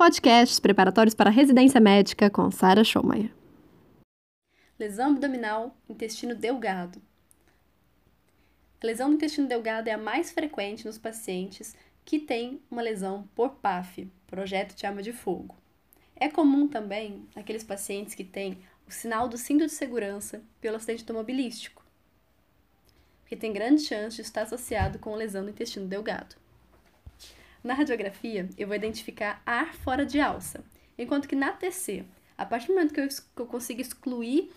Podcasts 0.00 0.58
preparatórios 0.58 1.14
para 1.14 1.28
residência 1.28 1.78
médica 1.78 2.30
com 2.30 2.50
Sara 2.50 2.82
Schomayer. 2.82 3.30
Lesão 4.78 5.10
abdominal, 5.10 5.76
intestino 5.86 6.34
delgado. 6.34 7.02
A 8.82 8.86
lesão 8.86 9.10
do 9.10 9.16
intestino 9.16 9.46
delgado 9.46 9.88
é 9.88 9.92
a 9.92 9.98
mais 9.98 10.32
frequente 10.32 10.86
nos 10.86 10.96
pacientes 10.96 11.76
que 12.02 12.18
têm 12.18 12.62
uma 12.70 12.80
lesão 12.80 13.28
por 13.34 13.56
PAF, 13.56 14.10
projeto 14.26 14.74
de 14.74 14.86
arma 14.86 15.02
de 15.02 15.12
fogo. 15.12 15.54
É 16.16 16.30
comum 16.30 16.66
também 16.66 17.28
aqueles 17.36 17.62
pacientes 17.62 18.14
que 18.14 18.24
têm 18.24 18.56
o 18.88 18.90
sinal 18.90 19.28
do 19.28 19.36
cinto 19.36 19.66
de 19.66 19.72
segurança 19.72 20.42
pelo 20.62 20.76
acidente 20.76 21.02
automobilístico, 21.02 21.84
porque 23.20 23.36
tem 23.36 23.52
grande 23.52 23.82
chance 23.82 24.16
de 24.16 24.22
estar 24.22 24.44
associado 24.44 24.98
com 24.98 25.14
lesão 25.14 25.44
do 25.44 25.50
intestino 25.50 25.86
delgado. 25.86 26.39
Na 27.62 27.74
radiografia, 27.74 28.48
eu 28.56 28.66
vou 28.66 28.74
identificar 28.74 29.42
ar 29.44 29.74
fora 29.74 30.06
de 30.06 30.18
alça, 30.18 30.64
enquanto 30.96 31.28
que 31.28 31.36
na 31.36 31.52
TC, 31.52 32.04
a 32.36 32.46
partir 32.46 32.68
do 32.68 32.74
momento 32.74 32.94
que 32.94 33.00
eu, 33.00 33.08
que 33.08 33.42
eu 33.42 33.46
consigo 33.46 33.82
excluir 33.82 34.50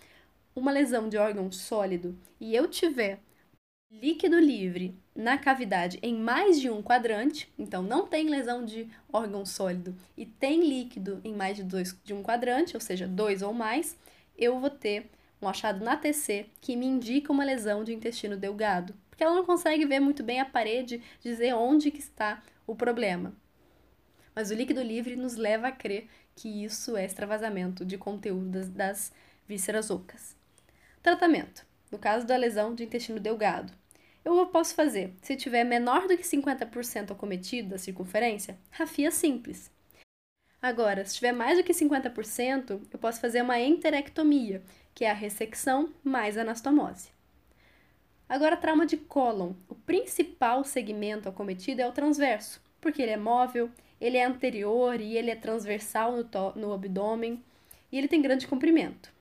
uma 0.56 0.72
lesão 0.72 1.08
de 1.08 1.18
órgão 1.18 1.52
sólido 1.52 2.16
e 2.40 2.54
eu 2.54 2.66
tiver 2.66 3.20
líquido 3.90 4.38
livre 4.38 4.96
na 5.14 5.36
cavidade 5.36 5.98
em 6.02 6.14
mais 6.14 6.58
de 6.58 6.70
um 6.70 6.82
quadrante, 6.82 7.52
então 7.58 7.82
não 7.82 8.06
tem 8.06 8.28
lesão 8.28 8.64
de 8.64 8.88
órgão 9.12 9.44
sólido 9.44 9.94
e 10.16 10.24
tem 10.24 10.66
líquido 10.66 11.20
em 11.22 11.34
mais 11.34 11.56
de, 11.56 11.62
dois, 11.62 11.94
de 12.02 12.14
um 12.14 12.22
quadrante, 12.22 12.74
ou 12.74 12.80
seja, 12.80 13.06
dois 13.06 13.42
ou 13.42 13.52
mais, 13.52 13.96
eu 14.36 14.58
vou 14.58 14.70
ter 14.70 15.10
um 15.42 15.48
achado 15.48 15.84
na 15.84 15.94
TC 15.96 16.46
que 16.60 16.74
me 16.74 16.86
indica 16.86 17.30
uma 17.30 17.44
lesão 17.44 17.84
de 17.84 17.92
intestino 17.92 18.36
delgado, 18.36 18.94
porque 19.10 19.22
ela 19.22 19.34
não 19.34 19.44
consegue 19.44 19.84
ver 19.84 20.00
muito 20.00 20.22
bem 20.22 20.40
a 20.40 20.44
parede, 20.44 21.02
dizer 21.20 21.54
onde 21.54 21.90
que 21.90 22.00
está 22.00 22.42
o 22.66 22.74
problema. 22.74 23.34
Mas 24.34 24.50
o 24.50 24.54
líquido 24.54 24.82
livre 24.82 25.16
nos 25.16 25.36
leva 25.36 25.68
a 25.68 25.72
crer 25.72 26.08
que 26.34 26.64
isso 26.64 26.96
é 26.96 27.04
extravasamento 27.04 27.84
de 27.84 27.96
conteúdo 27.96 28.50
das, 28.50 28.68
das 28.68 29.12
vísceras 29.46 29.90
ocas. 29.90 30.36
Tratamento. 31.02 31.64
No 31.90 31.98
caso 31.98 32.26
da 32.26 32.36
lesão 32.36 32.74
de 32.74 32.82
intestino 32.82 33.20
delgado, 33.20 33.72
eu 34.24 34.44
posso 34.46 34.74
fazer, 34.74 35.14
se 35.20 35.36
tiver 35.36 35.64
menor 35.64 36.08
do 36.08 36.16
que 36.16 36.24
50% 36.24 37.10
acometido 37.12 37.68
da 37.68 37.78
circunferência, 37.78 38.58
rafia 38.70 39.10
simples. 39.10 39.70
Agora, 40.60 41.04
se 41.04 41.14
tiver 41.14 41.32
mais 41.32 41.58
do 41.58 41.62
que 41.62 41.74
50%, 41.74 42.80
eu 42.90 42.98
posso 42.98 43.20
fazer 43.20 43.42
uma 43.42 43.60
enterectomia, 43.60 44.62
que 44.94 45.04
é 45.04 45.10
a 45.10 45.14
ressecção 45.14 45.92
mais 46.02 46.38
anastomose. 46.38 47.13
Agora, 48.28 48.56
trauma 48.56 48.86
de 48.86 48.96
cólon. 48.96 49.52
O 49.68 49.74
principal 49.74 50.64
segmento 50.64 51.28
acometido 51.28 51.80
é 51.80 51.86
o 51.86 51.92
transverso, 51.92 52.60
porque 52.80 53.02
ele 53.02 53.12
é 53.12 53.16
móvel, 53.16 53.70
ele 54.00 54.16
é 54.16 54.24
anterior 54.24 55.00
e 55.00 55.16
ele 55.16 55.30
é 55.30 55.36
transversal 55.36 56.12
no, 56.12 56.52
no 56.54 56.72
abdômen 56.72 57.42
e 57.92 57.98
ele 57.98 58.08
tem 58.08 58.22
grande 58.22 58.46
comprimento. 58.46 59.12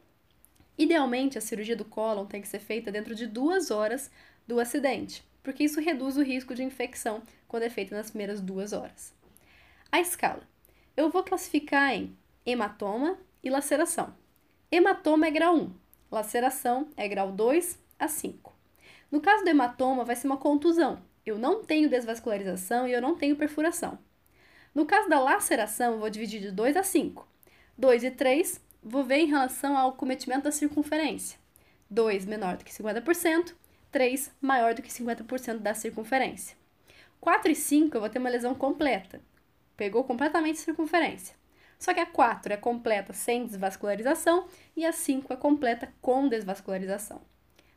Idealmente, 0.77 1.37
a 1.37 1.41
cirurgia 1.41 1.75
do 1.75 1.85
cólon 1.85 2.25
tem 2.25 2.41
que 2.41 2.47
ser 2.47 2.59
feita 2.59 2.91
dentro 2.91 3.13
de 3.13 3.27
duas 3.27 3.69
horas 3.69 4.09
do 4.47 4.59
acidente, 4.59 5.23
porque 5.43 5.63
isso 5.63 5.79
reduz 5.79 6.17
o 6.17 6.23
risco 6.23 6.55
de 6.55 6.63
infecção 6.63 7.21
quando 7.47 7.63
é 7.63 7.69
feita 7.69 7.95
nas 7.95 8.09
primeiras 8.09 8.41
duas 8.41 8.73
horas. 8.73 9.13
A 9.91 9.99
escala. 9.99 10.41
Eu 10.97 11.09
vou 11.09 11.23
classificar 11.23 11.93
em 11.93 12.17
hematoma 12.45 13.17
e 13.43 13.49
laceração. 13.49 14.15
Hematoma 14.71 15.27
é 15.27 15.31
grau 15.31 15.55
1, 15.55 15.73
laceração 16.11 16.89
é 16.97 17.07
grau 17.07 17.31
2 17.31 17.79
a 17.99 18.07
5. 18.07 18.53
No 19.13 19.21
caso 19.21 19.43
do 19.43 19.49
hematoma, 19.51 20.03
vai 20.03 20.15
ser 20.15 20.25
uma 20.25 20.37
contusão. 20.37 20.99
Eu 21.23 21.37
não 21.37 21.63
tenho 21.63 21.87
desvascularização 21.87 22.87
e 22.87 22.93
eu 22.93 22.99
não 22.99 23.13
tenho 23.13 23.35
perfuração. 23.35 23.99
No 24.73 24.87
caso 24.87 25.07
da 25.07 25.19
laceração, 25.19 25.93
eu 25.93 25.99
vou 25.99 26.09
dividir 26.09 26.41
de 26.41 26.49
2 26.49 26.75
a 26.75 26.81
5. 26.81 27.27
2 27.77 28.05
e 28.05 28.09
3, 28.09 28.59
vou 28.81 29.03
ver 29.03 29.17
em 29.17 29.27
relação 29.27 29.77
ao 29.77 29.93
cometimento 29.93 30.45
da 30.45 30.51
circunferência. 30.51 31.37
2 31.91 32.25
menor 32.25 32.57
do 32.57 32.65
que 32.65 32.73
50%, 32.73 33.53
3 33.91 34.31
maior 34.41 34.73
do 34.73 34.81
que 34.81 34.89
50% 34.89 35.59
da 35.59 35.75
circunferência. 35.75 36.57
4 37.21 37.51
e 37.51 37.55
5 37.55 37.95
eu 37.95 38.01
vou 38.01 38.09
ter 38.09 38.17
uma 38.17 38.31
lesão 38.31 38.55
completa. 38.55 39.21
Pegou 39.77 40.03
completamente 40.05 40.55
a 40.55 40.63
circunferência. 40.63 41.35
Só 41.77 41.93
que 41.93 41.99
a 41.99 42.07
4 42.07 42.53
é 42.53 42.57
completa 42.57 43.13
sem 43.13 43.45
desvascularização 43.45 44.47
e 44.75 44.83
a 44.83 44.91
5 44.91 45.31
é 45.31 45.35
completa 45.35 45.93
com 46.01 46.27
desvascularização. 46.27 47.21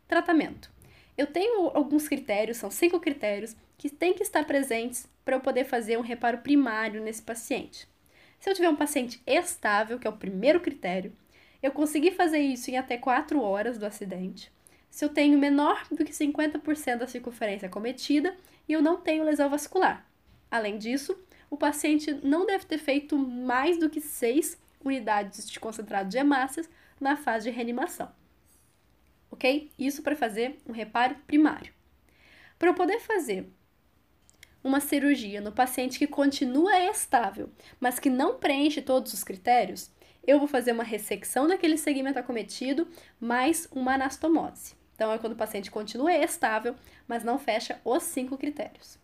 Tratamento. 0.07 0.75
Eu 1.17 1.25
tenho 1.25 1.71
alguns 1.73 2.07
critérios, 2.07 2.57
são 2.57 2.69
cinco 2.69 2.99
critérios, 2.99 3.55
que 3.75 3.89
têm 3.89 4.13
que 4.13 4.21
estar 4.21 4.45
presentes 4.45 5.09
para 5.25 5.35
eu 5.35 5.39
poder 5.39 5.65
fazer 5.65 5.97
um 5.97 6.01
reparo 6.01 6.37
primário 6.37 7.01
nesse 7.01 7.23
paciente. 7.23 7.87
Se 8.39 8.47
eu 8.47 8.53
tiver 8.53 8.69
um 8.69 8.75
paciente 8.75 9.19
estável, 9.25 9.97
que 9.97 10.05
é 10.05 10.09
o 10.09 10.17
primeiro 10.17 10.59
critério, 10.59 11.11
eu 11.61 11.71
consegui 11.71 12.11
fazer 12.11 12.37
isso 12.37 12.69
em 12.69 12.77
até 12.77 12.97
4 12.97 13.41
horas 13.41 13.79
do 13.79 13.85
acidente. 13.85 14.51
Se 14.91 15.03
eu 15.03 15.09
tenho 15.09 15.39
menor 15.39 15.87
do 15.89 16.05
que 16.05 16.11
50% 16.11 16.97
da 16.97 17.07
circunferência 17.07 17.67
cometida 17.67 18.35
e 18.69 18.73
eu 18.73 18.81
não 18.81 19.01
tenho 19.01 19.23
lesão 19.23 19.49
vascular. 19.49 20.05
Além 20.51 20.77
disso, 20.77 21.17
o 21.49 21.57
paciente 21.57 22.13
não 22.23 22.45
deve 22.45 22.65
ter 22.65 22.77
feito 22.77 23.17
mais 23.17 23.79
do 23.79 23.89
que 23.89 23.99
6 23.99 24.55
unidades 24.85 25.49
de 25.49 25.59
concentrado 25.59 26.09
de 26.09 26.17
hemácias 26.19 26.69
na 27.01 27.17
fase 27.17 27.49
de 27.49 27.55
reanimação 27.55 28.11
ok? 29.31 29.71
Isso 29.77 30.01
para 30.01 30.15
fazer 30.15 30.57
um 30.67 30.71
reparo 30.71 31.15
primário. 31.25 31.73
Para 32.57 32.69
eu 32.69 32.73
poder 32.73 32.99
fazer 32.99 33.47
uma 34.63 34.79
cirurgia 34.79 35.39
no 35.39 35.51
paciente 35.51 35.99
que 35.99 36.07
continua 36.07 36.77
estável, 36.89 37.49
mas 37.79 37.99
que 37.99 38.09
não 38.09 38.37
preenche 38.37 38.81
todos 38.81 39.13
os 39.13 39.23
critérios, 39.23 39.91
eu 40.25 40.39
vou 40.39 40.47
fazer 40.47 40.73
uma 40.73 40.83
ressecção 40.83 41.47
daquele 41.47 41.77
segmento 41.77 42.19
acometido 42.19 42.87
mais 43.19 43.67
uma 43.71 43.93
anastomose. 43.93 44.75
Então, 44.93 45.11
é 45.11 45.17
quando 45.17 45.33
o 45.33 45.37
paciente 45.37 45.71
continua 45.71 46.11
estável, 46.11 46.75
mas 47.07 47.23
não 47.23 47.37
fecha 47.37 47.79
os 47.85 48.03
cinco 48.03 48.37
critérios. 48.37 48.97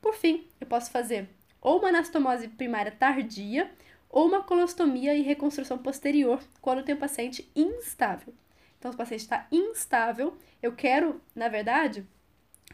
Por 0.00 0.14
fim, 0.14 0.46
eu 0.60 0.66
posso 0.66 0.90
fazer 0.90 1.28
ou 1.60 1.78
uma 1.78 1.88
anastomose 1.88 2.48
primária 2.48 2.92
tardia 2.92 3.70
ou 4.10 4.26
uma 4.26 4.42
colostomia 4.42 5.14
e 5.14 5.22
reconstrução 5.22 5.78
posterior 5.78 6.42
quando 6.60 6.82
tem 6.82 6.94
um 6.94 6.98
paciente 6.98 7.50
instável. 7.54 8.34
Então, 8.78 8.90
se 8.92 8.94
o 8.94 8.98
paciente 8.98 9.20
está 9.20 9.46
instável, 9.50 10.36
eu 10.62 10.72
quero, 10.72 11.20
na 11.34 11.48
verdade, 11.48 12.06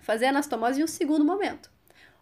fazer 0.00 0.26
anastomose 0.26 0.80
em 0.80 0.84
um 0.84 0.88
segundo 0.88 1.24
momento. 1.24 1.70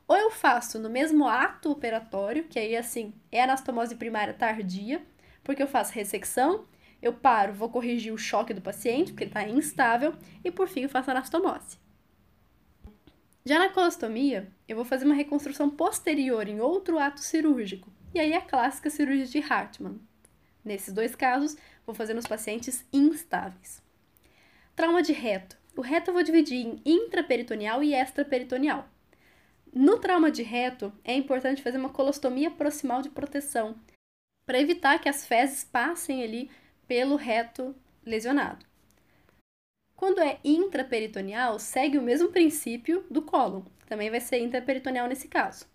Ou 0.07 0.17
eu 0.17 0.31
faço 0.31 0.79
no 0.79 0.91
mesmo 0.91 1.27
ato 1.27 1.71
operatório, 1.71 2.45
que 2.45 2.59
aí, 2.59 2.77
assim, 2.77 3.15
é 3.31 3.43
anastomose 3.43 3.95
primária 3.97 4.35
tardia, 4.35 5.05
porque 5.43 5.63
eu 5.63 5.67
faço 5.67 5.93
ressecção, 5.93 6.67
eu 7.01 7.13
paro, 7.13 7.53
vou 7.53 7.69
corrigir 7.69 8.13
o 8.13 8.19
choque 8.19 8.55
do 8.55 8.61
paciente, 8.61 9.13
porque 9.13 9.25
ele 9.25 9.31
está 9.31 9.49
instável, 9.49 10.15
e 10.45 10.51
por 10.51 10.69
fim 10.69 10.83
eu 10.83 10.89
faço 10.89 11.11
anastomose. 11.11 11.77
Já 13.45 13.59
na 13.59 13.71
colostomia, 13.71 14.53
eu 14.69 14.77
vou 14.77 14.85
fazer 14.85 15.05
uma 15.05 15.15
reconstrução 15.15 15.69
posterior 15.69 16.47
em 16.47 16.61
outro 16.61 16.99
ato 16.99 17.21
cirúrgico, 17.21 17.93
e 18.15 18.21
aí 18.21 18.33
é 18.33 18.37
a 18.37 18.41
clássica 18.41 18.89
cirurgia 18.89 19.27
de 19.27 19.53
Hartmann. 19.53 20.01
Nesses 20.65 20.95
dois 20.95 21.17
casos, 21.17 21.57
vou 21.87 21.95
fazer 21.95 22.15
nos 22.15 22.27
pacientes 22.27 22.85
instáveis. 22.93 23.83
Trauma 24.75 25.03
de 25.03 25.13
reto. 25.13 25.57
O 25.77 25.81
reto 25.81 26.11
eu 26.11 26.15
vou 26.15 26.23
dividir 26.23 26.67
em 26.67 26.81
intraperitoneal 26.85 27.83
e 27.83 27.95
extraperitoneal. 27.95 28.89
No 29.73 29.99
trauma 29.99 30.31
de 30.31 30.43
reto, 30.43 30.93
é 31.03 31.15
importante 31.15 31.63
fazer 31.63 31.79
uma 31.79 31.89
colostomia 31.89 32.51
proximal 32.51 33.01
de 33.01 33.09
proteção, 33.09 33.75
para 34.45 34.61
evitar 34.61 34.99
que 34.99 35.09
as 35.09 35.27
fezes 35.27 35.65
passem 35.65 36.23
ali 36.23 36.51
pelo 36.87 37.17
reto 37.17 37.75
lesionado. 38.05 38.67
Quando 39.97 40.21
é 40.21 40.39
intraperitoneal, 40.45 41.59
segue 41.59 41.97
o 41.97 42.03
mesmo 42.03 42.29
princípio 42.29 43.07
do 43.11 43.23
cólon, 43.23 43.63
também 43.87 44.11
vai 44.11 44.21
ser 44.21 44.41
intraperitoneal 44.41 45.09
nesse 45.09 45.29
caso. 45.29 45.67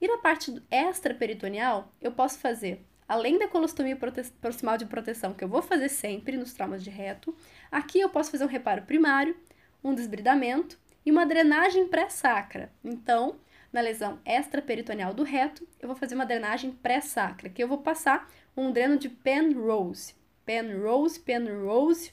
E 0.00 0.06
na 0.06 0.18
parte 0.18 0.54
extraperitoneal, 0.70 1.92
eu 2.00 2.12
posso 2.12 2.38
fazer 2.38 2.84
além 3.08 3.38
da 3.38 3.48
colostomia 3.48 3.98
proximal 4.40 4.78
de 4.78 4.86
proteção, 4.86 5.34
que 5.34 5.44
eu 5.44 5.48
vou 5.48 5.62
fazer 5.62 5.88
sempre 5.88 6.36
nos 6.36 6.52
traumas 6.52 6.82
de 6.82 6.90
reto, 6.90 7.36
aqui 7.70 8.00
eu 8.00 8.08
posso 8.08 8.30
fazer 8.30 8.44
um 8.44 8.48
reparo 8.48 8.82
primário, 8.82 9.36
um 9.82 9.94
desbridamento 9.94 10.78
e 11.04 11.10
uma 11.10 11.26
drenagem 11.26 11.86
pré-sacra. 11.86 12.72
Então, 12.82 13.36
na 13.72 13.80
lesão 13.80 14.18
extraperitoneal 14.24 15.12
do 15.12 15.22
reto, 15.22 15.66
eu 15.80 15.88
vou 15.88 15.96
fazer 15.96 16.14
uma 16.14 16.24
drenagem 16.24 16.70
pré-sacra, 16.70 17.48
que 17.48 17.62
eu 17.62 17.68
vou 17.68 17.78
passar 17.78 18.30
um 18.56 18.70
dreno 18.70 18.96
de 18.96 19.08
Penrose. 19.08 20.14
Penrose, 20.46 21.18
Penrose, 21.20 22.12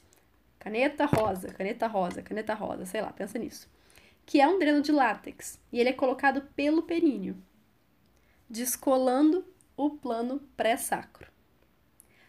caneta 0.58 1.06
rosa, 1.06 1.48
caneta 1.48 1.86
rosa, 1.86 2.22
caneta 2.22 2.54
rosa, 2.54 2.84
sei 2.84 3.00
lá, 3.00 3.12
pensa 3.12 3.38
nisso. 3.38 3.70
Que 4.26 4.40
é 4.40 4.48
um 4.48 4.58
dreno 4.58 4.82
de 4.82 4.92
látex, 4.92 5.58
e 5.72 5.80
ele 5.80 5.90
é 5.90 5.92
colocado 5.92 6.42
pelo 6.54 6.82
períneo, 6.82 7.36
descolando 8.48 9.44
o 9.84 9.90
plano 9.90 10.40
pré-sacro. 10.56 11.26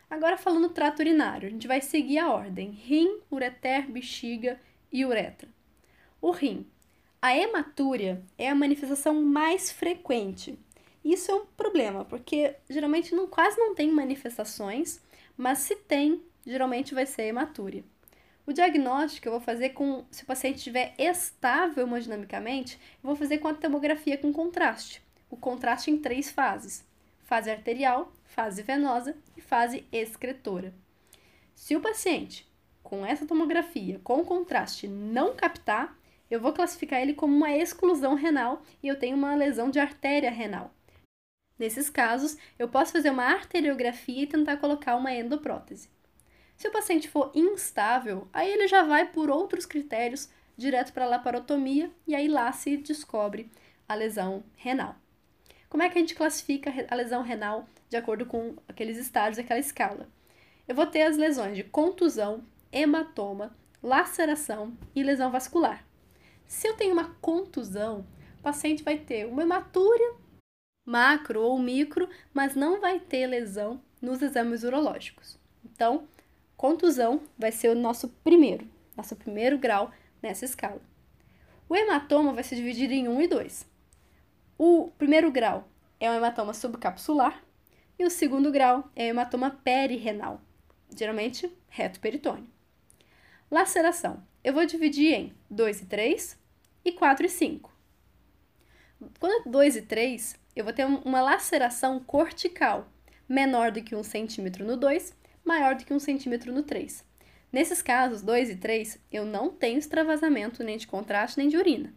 Agora 0.09 0.38
falando 0.38 0.69
trato 0.69 1.01
urinário, 1.01 1.47
a 1.47 1.51
gente 1.51 1.67
vai 1.67 1.81
seguir 1.81 2.17
a 2.17 2.31
ordem: 2.31 2.71
rim, 2.71 3.19
ureter, 3.31 3.88
bexiga 3.89 4.59
e 4.91 5.05
uretra. 5.05 5.47
O 6.19 6.31
rim. 6.31 6.65
A 7.21 7.38
hematúria 7.38 8.21
é 8.38 8.50
a 8.50 8.55
manifestação 8.55 9.23
mais 9.23 9.71
frequente 9.71 10.59
Isso 11.05 11.31
é 11.31 11.35
um 11.35 11.45
problema, 11.45 12.03
porque 12.03 12.55
geralmente 12.69 13.15
não, 13.15 13.27
quase 13.27 13.57
não 13.57 13.73
tem 13.73 13.89
manifestações, 13.89 15.00
mas 15.38 15.59
se 15.59 15.75
tem, 15.75 16.21
geralmente 16.45 16.94
vai 16.94 17.05
ser 17.05 17.23
hematúria. 17.23 17.83
O 18.45 18.51
diagnóstico 18.51 19.27
eu 19.27 19.31
vou 19.31 19.41
fazer 19.41 19.69
com, 19.69 20.03
se 20.11 20.23
o 20.23 20.25
paciente 20.25 20.57
estiver 20.57 20.94
estável 20.97 21.85
hemodinamicamente, 21.85 22.79
eu 23.01 23.07
vou 23.07 23.15
fazer 23.15 23.38
com 23.38 23.47
a 23.47 23.53
tomografia 23.53 24.17
com 24.17 24.33
contraste. 24.33 25.01
O 25.29 25.38
contraste 25.38 25.91
em 25.91 25.97
três 25.97 26.29
fases: 26.29 26.83
fase 27.33 27.50
arterial, 27.50 28.13
fase 28.25 28.62
venosa 28.62 29.18
e 29.35 29.41
fase 29.41 29.88
excretora. 29.91 30.71
Se 31.56 31.75
o 31.75 31.81
paciente 31.81 32.47
com 32.83 33.03
essa 33.03 33.25
tomografia 33.25 34.00
com 34.03 34.24
contraste 34.24 34.88
não 34.88 35.35
captar, 35.35 35.97
eu 36.30 36.39
vou 36.39 36.53
classificar 36.53 37.01
ele 37.01 37.15
como 37.15 37.35
uma 37.35 37.51
exclusão 37.51 38.13
renal 38.13 38.62
e 38.83 38.88
eu 38.88 39.00
tenho 39.00 39.18
uma 39.18 39.33
lesão 39.33 39.71
de 39.71 39.80
artéria 39.80 40.30
renal. 40.30 40.71
Nesses 41.57 41.89
casos, 41.89 42.38
eu 42.59 42.69
posso 42.69 42.91
fazer 42.91 43.09
uma 43.09 43.25
arteriografia 43.25 44.21
e 44.21 44.27
tentar 44.27 44.57
colocar 44.57 44.95
uma 44.95 45.12
endoprótese. 45.12 45.89
Se 46.56 46.68
o 46.68 46.71
paciente 46.71 47.09
for 47.09 47.31
instável, 47.33 48.27
aí 48.31 48.47
ele 48.47 48.68
já 48.68 48.83
vai 48.83 49.12
por 49.12 49.31
outros 49.31 49.65
critérios 49.65 50.29
direto 50.56 50.94
para 50.94 51.06
a 51.06 51.09
laparotomia 51.09 51.89
e 52.06 52.13
aí 52.13 52.27
lá 52.27 52.51
se 52.51 52.77
descobre 52.77 53.50
a 53.89 53.95
lesão 53.95 54.44
renal. 54.56 55.02
Como 55.73 55.81
é 55.81 55.89
que 55.89 55.97
a 55.97 56.01
gente 56.01 56.13
classifica 56.13 56.71
a 56.87 56.93
lesão 56.93 57.23
renal 57.23 57.65
de 57.89 57.97
acordo 57.97 58.27
com 58.27 58.55
aqueles 58.67 58.95
estágios 58.95 59.37
daquela 59.37 59.59
escala? 59.59 60.07
Eu 60.67 60.75
vou 60.75 60.85
ter 60.85 61.01
as 61.01 61.17
lesões 61.17 61.55
de 61.55 61.63
contusão, 61.63 62.43
hematoma, 62.71 63.57
laceração 63.81 64.77
e 64.95 65.01
lesão 65.01 65.31
vascular. 65.31 65.83
Se 66.45 66.67
eu 66.67 66.75
tenho 66.75 66.93
uma 66.93 67.15
contusão, 67.19 68.05
o 68.37 68.43
paciente 68.43 68.83
vai 68.83 68.99
ter 68.99 69.25
uma 69.25 69.41
hematúria 69.41 70.13
macro 70.85 71.41
ou 71.41 71.57
micro, 71.57 72.07
mas 72.31 72.53
não 72.53 72.79
vai 72.79 72.99
ter 72.99 73.25
lesão 73.25 73.81
nos 73.99 74.21
exames 74.21 74.61
urológicos. 74.61 75.39
Então, 75.65 76.07
contusão 76.55 77.19
vai 77.35 77.51
ser 77.51 77.69
o 77.69 77.75
nosso 77.75 78.09
primeiro, 78.23 78.69
nosso 78.95 79.15
primeiro 79.15 79.57
grau 79.57 79.91
nessa 80.21 80.45
escala. 80.45 80.79
O 81.67 81.75
hematoma 81.75 82.31
vai 82.31 82.43
se 82.43 82.55
dividir 82.55 82.91
em 82.91 83.07
1 83.07 83.21
e 83.23 83.27
2. 83.27 83.72
O 84.57 84.91
primeiro 85.00 85.31
grau 85.31 85.67
é 86.00 86.09
o 86.09 86.13
hematoma 86.13 86.53
subcapsular 86.53 87.44
e 87.97 88.05
o 88.05 88.09
segundo 88.09 88.51
grau 88.51 88.88
é 88.95 89.05
o 89.05 89.09
hematoma 89.09 89.50
perirrenal, 89.50 90.39
geralmente 90.95 91.51
reto 91.67 92.00
peritônio. 92.00 92.47
Laceração. 93.50 94.23
Eu 94.44 94.53
vou 94.53 94.65
dividir 94.65 95.13
em 95.13 95.33
2 95.50 95.81
e 95.81 95.85
3 95.88 96.39
e 96.85 96.91
4 96.91 97.25
e 97.25 97.29
5. 97.29 97.73
Quando 99.19 99.47
é 99.47 99.50
2 99.50 99.75
e 99.77 99.81
3, 99.81 100.39
eu 100.55 100.63
vou 100.63 100.73
ter 100.73 100.85
uma 100.85 101.21
laceração 101.21 102.00
cortical, 102.00 102.88
menor 103.27 103.71
do 103.71 103.81
que 103.81 103.95
1 103.95 104.03
centímetro 104.03 104.63
no 104.63 104.77
2, 104.77 105.15
maior 105.44 105.73
do 105.75 105.83
que 105.83 105.94
1 105.94 106.00
centímetro 106.00 106.53
no 106.53 106.61
3. 106.61 107.03
Nesses 107.51 107.81
casos, 107.81 108.21
2 108.21 108.51
e 108.51 108.55
3, 108.55 109.00
eu 109.11 109.25
não 109.25 109.50
tenho 109.50 109.79
extravasamento 109.79 110.63
nem 110.63 110.77
de 110.77 110.85
contraste 110.85 111.39
nem 111.39 111.50
de 111.50 111.57
urina. 111.57 111.94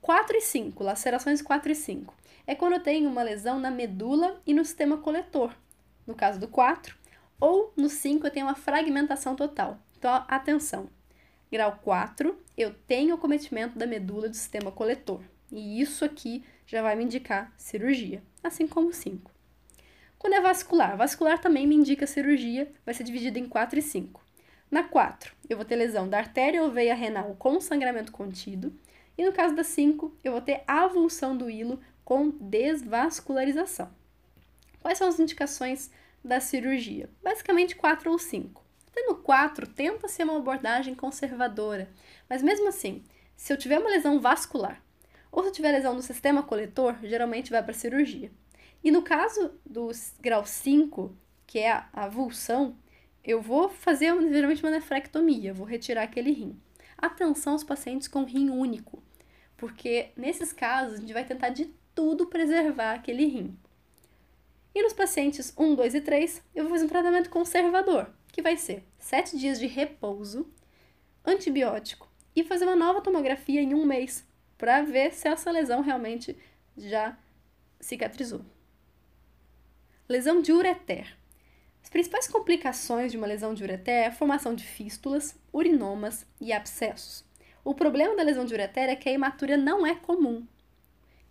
4 0.00 0.36
e 0.36 0.40
5, 0.40 0.82
lacerações 0.82 1.42
4 1.42 1.72
e 1.72 1.74
5, 1.74 2.14
é 2.46 2.54
quando 2.54 2.74
eu 2.74 2.80
tenho 2.80 3.10
uma 3.10 3.22
lesão 3.22 3.58
na 3.58 3.70
medula 3.70 4.40
e 4.46 4.54
no 4.54 4.64
sistema 4.64 4.96
coletor. 4.98 5.52
No 6.06 6.14
caso 6.14 6.40
do 6.40 6.48
4, 6.48 6.96
ou 7.40 7.72
no 7.76 7.88
5 7.88 8.26
eu 8.26 8.30
tenho 8.30 8.46
uma 8.46 8.54
fragmentação 8.54 9.36
total. 9.36 9.78
Então, 9.98 10.24
atenção. 10.28 10.88
Grau 11.50 11.78
4, 11.82 12.38
eu 12.56 12.74
tenho 12.86 13.14
o 13.14 13.18
cometimento 13.18 13.78
da 13.78 13.86
medula 13.86 14.28
do 14.28 14.36
sistema 14.36 14.70
coletor. 14.70 15.22
E 15.50 15.80
isso 15.80 16.04
aqui 16.04 16.44
já 16.66 16.82
vai 16.82 16.94
me 16.94 17.04
indicar 17.04 17.52
cirurgia, 17.56 18.22
assim 18.42 18.66
como 18.66 18.92
5. 18.92 19.30
Quando 20.18 20.34
é 20.34 20.40
vascular, 20.40 20.96
vascular 20.96 21.40
também 21.40 21.66
me 21.66 21.74
indica 21.74 22.06
cirurgia, 22.06 22.70
vai 22.84 22.94
ser 22.94 23.04
dividido 23.04 23.38
em 23.38 23.48
4 23.48 23.78
e 23.78 23.82
5. 23.82 24.22
Na 24.70 24.82
4, 24.82 25.32
eu 25.48 25.56
vou 25.56 25.64
ter 25.64 25.76
lesão 25.76 26.08
da 26.08 26.18
artéria 26.18 26.62
ou 26.62 26.70
veia 26.70 26.94
renal 26.94 27.34
com 27.38 27.60
sangramento 27.60 28.12
contido. 28.12 28.74
E 29.18 29.24
no 29.24 29.32
caso 29.32 29.56
da 29.56 29.64
5, 29.64 30.16
eu 30.22 30.30
vou 30.30 30.40
ter 30.40 30.62
avulsão 30.64 31.36
do 31.36 31.50
hilo 31.50 31.80
com 32.04 32.30
desvascularização. 32.30 33.90
Quais 34.80 34.96
são 34.96 35.08
as 35.08 35.18
indicações 35.18 35.90
da 36.24 36.38
cirurgia? 36.38 37.10
Basicamente 37.20 37.74
4 37.74 38.12
ou 38.12 38.16
5. 38.16 38.64
Até 38.86 39.02
no 39.02 39.16
4, 39.16 39.66
tenta 39.66 40.06
ser 40.06 40.22
uma 40.22 40.36
abordagem 40.36 40.94
conservadora, 40.94 41.90
mas 42.30 42.42
mesmo 42.42 42.68
assim, 42.68 43.02
se 43.36 43.52
eu 43.52 43.56
tiver 43.56 43.80
uma 43.80 43.90
lesão 43.90 44.20
vascular 44.20 44.80
ou 45.32 45.42
se 45.42 45.48
eu 45.48 45.52
tiver 45.52 45.72
lesão 45.72 45.94
no 45.94 46.02
sistema 46.02 46.42
coletor, 46.42 46.96
geralmente 47.02 47.50
vai 47.50 47.62
para 47.62 47.74
cirurgia. 47.74 48.30
E 48.84 48.90
no 48.92 49.02
caso 49.02 49.50
do 49.66 49.90
grau 50.20 50.46
5, 50.46 51.12
que 51.44 51.58
é 51.58 51.72
a 51.72 51.88
avulsão, 51.92 52.76
eu 53.24 53.42
vou 53.42 53.68
fazer 53.68 54.16
geralmente 54.30 54.62
uma 54.62 54.70
nefrectomia, 54.70 55.52
vou 55.52 55.66
retirar 55.66 56.04
aquele 56.04 56.30
rim. 56.30 56.58
Atenção 56.96 57.52
aos 57.54 57.64
pacientes 57.64 58.08
com 58.08 58.24
rim 58.24 58.48
único, 58.48 59.02
porque 59.58 60.12
nesses 60.16 60.52
casos 60.52 60.94
a 60.94 61.00
gente 61.00 61.12
vai 61.12 61.24
tentar 61.24 61.50
de 61.50 61.66
tudo 61.94 62.26
preservar 62.26 62.94
aquele 62.94 63.26
rim. 63.26 63.58
E 64.74 64.82
nos 64.82 64.92
pacientes 64.92 65.52
1, 65.58 65.74
2 65.74 65.94
e 65.96 66.00
3, 66.00 66.42
eu 66.54 66.64
vou 66.64 66.72
fazer 66.72 66.84
um 66.84 66.88
tratamento 66.88 67.28
conservador, 67.28 68.08
que 68.32 68.40
vai 68.40 68.56
ser 68.56 68.84
7 68.98 69.36
dias 69.36 69.58
de 69.58 69.66
repouso, 69.66 70.48
antibiótico 71.26 72.08
e 72.34 72.44
fazer 72.44 72.64
uma 72.64 72.76
nova 72.76 73.00
tomografia 73.00 73.60
em 73.60 73.74
um 73.74 73.84
mês 73.84 74.24
para 74.56 74.82
ver 74.82 75.12
se 75.12 75.26
essa 75.26 75.50
lesão 75.50 75.82
realmente 75.82 76.38
já 76.76 77.18
cicatrizou. 77.80 78.42
Lesão 80.08 80.40
de 80.40 80.52
ureter. 80.52 81.16
As 81.82 81.90
principais 81.90 82.28
complicações 82.28 83.10
de 83.10 83.18
uma 83.18 83.26
lesão 83.26 83.54
de 83.54 83.64
ureter 83.64 83.94
é 83.94 84.06
a 84.06 84.12
formação 84.12 84.54
de 84.54 84.64
fístulas, 84.64 85.36
urinomas 85.52 86.24
e 86.40 86.52
abscessos. 86.52 87.27
O 87.68 87.74
problema 87.74 88.16
da 88.16 88.22
lesão 88.22 88.46
de 88.46 88.54
ureter 88.54 88.88
é 88.88 88.96
que 88.96 89.10
a 89.10 89.12
hematúria 89.12 89.58
não 89.58 89.86
é 89.86 89.94
comum. 89.94 90.46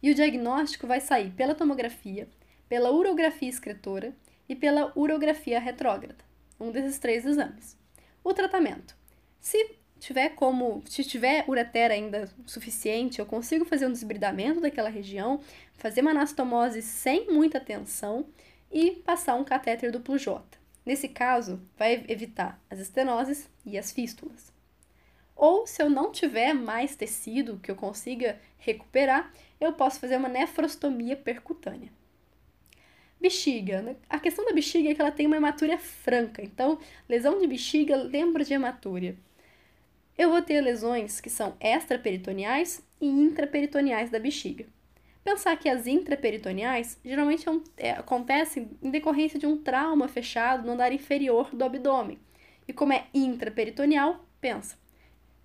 E 0.04 0.12
o 0.12 0.14
diagnóstico 0.14 0.86
vai 0.86 1.02
sair 1.02 1.32
pela 1.32 1.56
tomografia, 1.56 2.28
pela 2.70 2.92
urografia 2.92 3.50
excretora 3.50 4.14
e 4.48 4.56
pela 4.56 4.92
urografia 4.96 5.60
retrógrada, 5.60 6.24
um 6.60 6.70
desses 6.70 7.00
três 7.00 7.26
exames. 7.26 7.76
O 8.24 8.36
tratamento. 8.36 8.96
Se 9.40 9.78
tiver 10.00 10.30
como, 10.36 10.84
se 10.86 11.04
tiver 11.04 11.44
ureter 11.50 11.90
ainda 11.90 12.30
suficiente, 12.46 13.18
eu 13.18 13.26
consigo 13.26 13.66
fazer 13.66 13.88
um 13.88 13.92
desbridamento 13.92 14.62
daquela 14.62 14.90
região, 14.90 15.42
fazer 15.74 16.02
uma 16.02 16.12
anastomose 16.12 16.84
sem 16.84 17.34
muita 17.34 17.60
tensão 17.60 18.28
e 18.72 18.92
passar 18.92 19.34
um 19.34 19.44
catéter 19.44 19.92
duplo 19.92 20.20
J. 20.20 20.46
Nesse 20.86 21.08
caso, 21.08 21.60
vai 21.76 22.06
evitar 22.08 22.62
as 22.70 22.78
estenoses 22.78 23.50
e 23.66 23.76
as 23.76 23.92
fístulas. 23.92 24.56
Ou 25.38 25.68
se 25.68 25.82
eu 25.82 25.90
não 25.90 26.12
tiver 26.12 26.54
mais 26.54 26.96
tecido 26.96 27.60
que 27.62 27.72
eu 27.72 27.76
consiga 27.76 28.40
recuperar, 28.58 29.32
eu 29.62 29.72
posso 29.72 30.00
fazer 30.00 30.18
uma 30.18 30.28
nefrostomia 30.28 31.16
percutânea. 31.16 31.92
Bexiga. 33.22 33.96
A 34.10 34.20
questão 34.20 34.44
da 34.46 34.52
bexiga 34.52 34.90
é 34.90 34.96
que 34.96 35.02
ela 35.02 35.12
tem 35.12 35.28
uma 35.28 35.38
hematúria 35.38 35.78
franca, 35.78 36.42
então 36.42 36.80
lesão 37.08 37.40
de 37.40 37.48
bexiga 37.48 37.96
lembra 37.96 38.44
de 38.44 38.54
hematúria 38.54 39.16
eu 40.18 40.32
vou 40.32 40.42
ter 40.42 40.60
lesões 40.62 41.22
que 41.22 41.30
são 41.30 41.56
extraperitoneais 41.60 42.84
e 43.00 43.06
intraperitoneais 43.06 44.10
da 44.10 44.20
bexiga. 44.20 44.66
Pensar 45.24 45.56
que 45.58 45.70
as 45.70 45.86
intraperitoneais 45.86 46.98
geralmente 47.06 47.48
é 47.48 47.90
é, 47.90 47.92
acontecem 47.92 48.70
em 48.82 48.90
decorrência 48.90 49.38
de 49.38 49.46
um 49.46 49.62
trauma 49.62 50.08
fechado 50.08 50.66
no 50.66 50.72
andar 50.72 50.92
inferior 50.92 51.54
do 51.54 51.64
abdômen. 51.64 52.18
E 52.68 52.74
como 52.74 52.94
é 52.94 53.06
intraperitoneal, 53.14 54.26
pensa, 54.42 54.76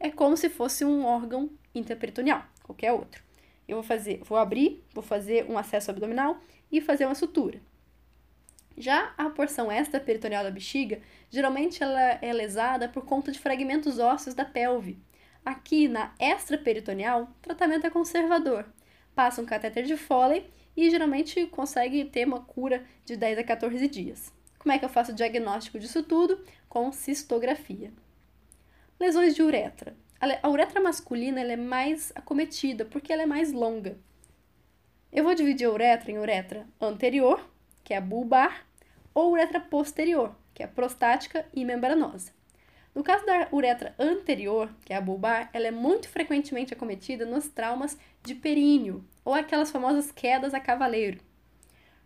é 0.02 0.10
como 0.10 0.36
se 0.36 0.50
fosse 0.50 0.84
um 0.84 1.06
órgão 1.06 1.48
intraperitoneal, 1.72 2.44
qualquer 2.64 2.92
outro. 2.92 3.22
Eu 3.68 3.76
vou 3.76 3.84
fazer, 3.84 4.20
vou 4.24 4.36
abrir, 4.36 4.82
vou 4.92 5.02
fazer 5.02 5.48
um 5.48 5.56
acesso 5.56 5.92
abdominal 5.92 6.38
e 6.72 6.80
fazer 6.80 7.06
uma 7.06 7.14
sutura. 7.14 7.60
Já 8.76 9.14
a 9.16 9.30
porção 9.30 9.70
extraperitoneal 9.70 10.42
da 10.42 10.50
bexiga, 10.50 11.00
geralmente 11.30 11.84
ela 11.84 12.18
é 12.20 12.32
lesada 12.32 12.88
por 12.88 13.04
conta 13.04 13.30
de 13.30 13.38
fragmentos 13.38 14.00
ósseos 14.00 14.34
da 14.34 14.44
pelve. 14.44 14.98
Aqui 15.44 15.86
na 15.86 16.12
extraperitoneal, 16.18 17.22
o 17.22 17.26
tratamento 17.40 17.86
é 17.86 17.90
conservador. 17.90 18.66
Passa 19.14 19.40
um 19.40 19.46
catéter 19.46 19.84
de 19.84 19.96
Foley 19.96 20.50
e 20.76 20.90
geralmente 20.90 21.46
consegue 21.46 22.04
ter 22.06 22.26
uma 22.26 22.40
cura 22.40 22.84
de 23.04 23.16
10 23.16 23.38
a 23.38 23.44
14 23.44 23.86
dias. 23.86 24.32
Como 24.58 24.72
é 24.72 24.78
que 24.80 24.84
eu 24.84 24.88
faço 24.88 25.12
o 25.12 25.14
diagnóstico 25.14 25.78
disso 25.78 26.02
tudo? 26.02 26.44
Com 26.68 26.90
cistografia. 26.90 27.92
Lesões 29.02 29.34
de 29.34 29.42
uretra. 29.42 29.96
A 30.20 30.48
uretra 30.48 30.80
masculina 30.80 31.40
é 31.40 31.56
mais 31.56 32.12
acometida 32.14 32.84
porque 32.84 33.12
ela 33.12 33.22
é 33.22 33.26
mais 33.26 33.50
longa. 33.50 33.98
Eu 35.12 35.24
vou 35.24 35.34
dividir 35.34 35.66
a 35.66 35.72
uretra 35.72 36.12
em 36.12 36.18
uretra 36.18 36.68
anterior, 36.80 37.44
que 37.82 37.92
é 37.92 37.96
a 37.96 38.00
bulbar, 38.00 38.64
ou 39.12 39.32
uretra 39.32 39.58
posterior, 39.58 40.36
que 40.54 40.62
é 40.62 40.68
prostática 40.68 41.44
e 41.52 41.64
membranosa. 41.64 42.30
No 42.94 43.02
caso 43.02 43.26
da 43.26 43.48
uretra 43.52 43.92
anterior, 43.98 44.72
que 44.84 44.92
é 44.92 44.96
a 44.96 45.00
bulbar, 45.00 45.50
ela 45.52 45.66
é 45.66 45.72
muito 45.72 46.08
frequentemente 46.08 46.72
acometida 46.72 47.26
nos 47.26 47.48
traumas 47.48 47.98
de 48.22 48.36
períneo, 48.36 49.04
ou 49.24 49.34
aquelas 49.34 49.72
famosas 49.72 50.12
quedas 50.12 50.54
a 50.54 50.60
cavaleiro. 50.60 51.18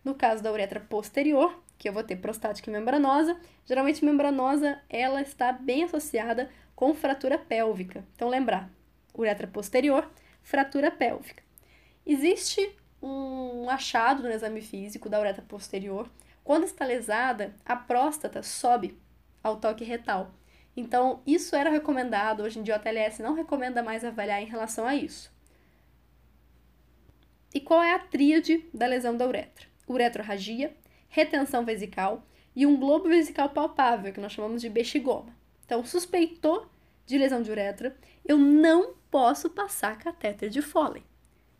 No 0.03 0.15
caso 0.15 0.41
da 0.41 0.51
uretra 0.51 0.79
posterior, 0.79 1.63
que 1.77 1.87
eu 1.87 1.93
vou 1.93 2.03
ter 2.03 2.15
prostática 2.15 2.69
e 2.69 2.73
membranosa, 2.73 3.39
geralmente 3.65 4.03
membranosa 4.03 4.79
ela 4.89 5.21
está 5.21 5.51
bem 5.51 5.83
associada 5.83 6.49
com 6.75 6.93
fratura 6.93 7.37
pélvica. 7.37 8.03
Então 8.15 8.29
lembrar, 8.29 8.69
uretra 9.17 9.47
posterior, 9.47 10.09
fratura 10.41 10.91
pélvica. 10.91 11.43
Existe 12.05 12.75
um 13.01 13.69
achado 13.69 14.23
no 14.23 14.29
exame 14.29 14.61
físico 14.61 15.09
da 15.09 15.19
uretra 15.19 15.43
posterior. 15.47 16.09
Quando 16.43 16.63
está 16.63 16.85
lesada, 16.85 17.53
a 17.65 17.75
próstata 17.75 18.41
sobe 18.41 18.97
ao 19.43 19.57
toque 19.57 19.83
retal. 19.83 20.31
Então, 20.75 21.21
isso 21.25 21.55
era 21.55 21.71
recomendado, 21.71 22.43
hoje 22.43 22.59
em 22.59 22.63
dia 22.63 22.75
o 22.75 22.79
TLS 22.79 23.21
não 23.21 23.33
recomenda 23.33 23.81
mais 23.81 24.05
avaliar 24.05 24.41
em 24.41 24.45
relação 24.45 24.85
a 24.85 24.95
isso. 24.95 25.31
E 27.53 27.59
qual 27.59 27.81
é 27.81 27.93
a 27.93 27.99
tríade 27.99 28.63
da 28.73 28.85
lesão 28.85 29.17
da 29.17 29.25
uretra? 29.25 29.65
Uretrorragia, 29.89 30.75
retenção 31.09 31.65
vesical 31.65 32.25
e 32.55 32.65
um 32.65 32.77
globo 32.77 33.07
vesical 33.07 33.49
palpável, 33.49 34.11
que 34.11 34.19
nós 34.19 34.31
chamamos 34.31 34.61
de 34.61 34.69
bexigoma. 34.69 35.35
Então, 35.65 35.83
suspeitou 35.83 36.67
de 37.05 37.17
lesão 37.17 37.41
de 37.41 37.51
uretra, 37.51 37.95
eu 38.25 38.37
não 38.37 38.95
posso 39.09 39.49
passar 39.49 39.97
catéter 39.97 40.49
de 40.49 40.61
Foley. 40.61 41.03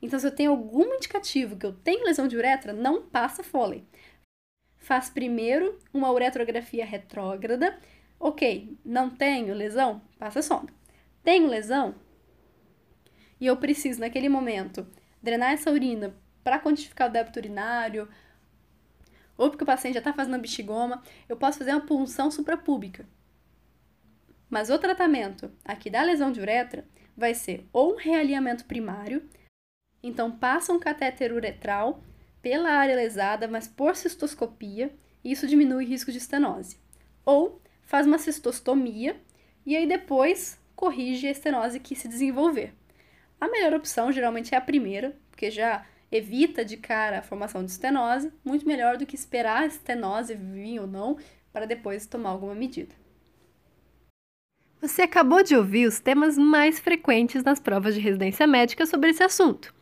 Então, 0.01 0.19
se 0.19 0.27
eu 0.27 0.35
tenho 0.35 0.51
algum 0.51 0.95
indicativo 0.95 1.55
que 1.55 1.65
eu 1.65 1.73
tenho 1.73 2.05
lesão 2.05 2.27
de 2.27 2.35
uretra, 2.35 2.73
não 2.73 3.01
passa 3.01 3.43
Foley. 3.43 3.85
Faz 4.77 5.09
primeiro 5.09 5.79
uma 5.93 6.11
uretrografia 6.11 6.85
retrógrada. 6.85 7.77
Ok, 8.19 8.77
não 8.85 9.09
tenho 9.09 9.53
lesão? 9.53 10.01
Passa 10.17 10.41
sonda. 10.41 10.71
Tenho 11.23 11.47
lesão? 11.47 11.95
E 13.39 13.45
eu 13.45 13.57
preciso, 13.57 13.99
naquele 13.99 14.29
momento, 14.29 14.87
drenar 15.21 15.51
essa 15.51 15.71
urina 15.71 16.15
para 16.43 16.59
quantificar 16.59 17.09
o 17.09 17.11
débito 17.11 17.39
urinário, 17.39 18.07
ou 19.37 19.49
porque 19.49 19.63
o 19.63 19.67
paciente 19.67 19.93
já 19.93 19.99
está 19.99 20.13
fazendo 20.13 20.39
bexigoma, 20.39 21.01
eu 21.29 21.37
posso 21.37 21.59
fazer 21.59 21.71
uma 21.71 21.85
punção 21.85 22.31
suprapúbica. 22.31 23.05
Mas 24.49 24.69
o 24.69 24.79
tratamento 24.79 25.51
aqui 25.63 25.89
da 25.89 26.01
lesão 26.01 26.31
de 26.31 26.39
uretra 26.39 26.87
vai 27.15 27.33
ser 27.33 27.67
ou 27.71 27.93
um 27.93 27.97
realinhamento 27.97 28.65
primário, 28.65 29.27
então 30.01 30.31
passa 30.31 30.71
um 30.71 30.79
catéter 30.79 31.33
uretral 31.33 32.01
pela 32.41 32.69
área 32.69 32.95
lesada, 32.95 33.47
mas 33.47 33.67
por 33.67 33.95
cistoscopia, 33.95 34.93
e 35.23 35.31
isso 35.31 35.47
diminui 35.47 35.83
o 35.83 35.87
risco 35.87 36.11
de 36.11 36.17
estenose. 36.17 36.77
Ou 37.25 37.61
faz 37.83 38.07
uma 38.07 38.17
cistostomia 38.17 39.19
e 39.65 39.75
aí 39.75 39.87
depois 39.87 40.59
corrige 40.75 41.27
a 41.27 41.31
estenose 41.31 41.79
que 41.79 41.95
se 41.95 42.07
desenvolver. 42.07 42.73
A 43.39 43.47
melhor 43.49 43.73
opção 43.73 44.11
geralmente 44.11 44.53
é 44.53 44.57
a 44.57 44.61
primeira, 44.61 45.15
porque 45.29 45.51
já 45.51 45.85
evita 46.11 46.63
de 46.63 46.77
cara 46.77 47.19
a 47.19 47.21
formação 47.21 47.63
de 47.63 47.71
estenose, 47.71 48.31
muito 48.43 48.67
melhor 48.67 48.97
do 48.97 49.05
que 49.05 49.15
esperar 49.15 49.63
a 49.63 49.65
estenose 49.65 50.35
vir 50.35 50.79
ou 50.79 50.87
não 50.87 51.17
para 51.51 51.65
depois 51.65 52.05
tomar 52.05 52.29
alguma 52.29 52.55
medida. 52.55 52.93
Você 54.79 55.01
acabou 55.01 55.41
de 55.41 55.55
ouvir 55.55 55.87
os 55.87 55.99
temas 55.99 56.37
mais 56.37 56.79
frequentes 56.79 57.43
nas 57.43 57.59
provas 57.59 57.95
de 57.95 57.99
residência 57.99 58.45
médica 58.45 58.85
sobre 58.85 59.09
esse 59.09 59.23
assunto. 59.23 59.73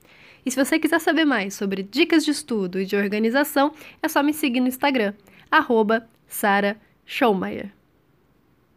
E 0.46 0.52
se 0.52 0.64
você 0.64 0.80
quiser 0.80 1.00
saber 1.00 1.26
mais 1.26 1.54
sobre 1.54 1.84
dicas 1.84 2.24
de 2.24 2.32
estudo 2.32 2.80
e 2.80 2.86
de 2.86 2.96
organização, 2.96 3.74
é 4.02 4.08
só 4.08 4.24
me 4.24 4.34
seguir 4.34 4.62
no 4.62 4.68
Instagram, 4.68 5.14
arroba 5.52 6.08
Sara. 6.28 6.80